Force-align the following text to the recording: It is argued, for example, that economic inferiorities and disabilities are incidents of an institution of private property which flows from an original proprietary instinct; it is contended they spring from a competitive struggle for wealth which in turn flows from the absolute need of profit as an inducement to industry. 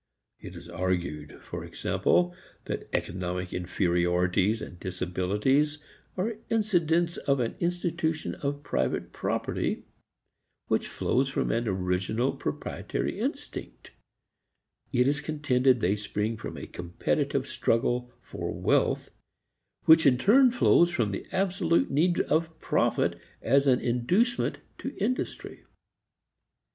It 0.39 0.55
is 0.55 0.67
argued, 0.67 1.39
for 1.43 1.63
example, 1.63 2.33
that 2.65 2.89
economic 2.91 3.53
inferiorities 3.53 4.59
and 4.59 4.79
disabilities 4.79 5.77
are 6.17 6.37
incidents 6.49 7.17
of 7.17 7.39
an 7.39 7.53
institution 7.59 8.33
of 8.33 8.63
private 8.63 9.13
property 9.13 9.83
which 10.65 10.87
flows 10.87 11.29
from 11.29 11.51
an 11.51 11.67
original 11.67 12.31
proprietary 12.31 13.19
instinct; 13.19 13.91
it 14.91 15.07
is 15.07 15.21
contended 15.21 15.81
they 15.81 15.95
spring 15.95 16.35
from 16.35 16.57
a 16.57 16.65
competitive 16.65 17.45
struggle 17.45 18.11
for 18.23 18.51
wealth 18.51 19.11
which 19.85 20.07
in 20.07 20.17
turn 20.17 20.49
flows 20.49 20.89
from 20.89 21.11
the 21.11 21.27
absolute 21.31 21.91
need 21.91 22.21
of 22.21 22.59
profit 22.59 23.21
as 23.43 23.67
an 23.67 23.79
inducement 23.79 24.57
to 24.79 24.97
industry. 24.97 25.63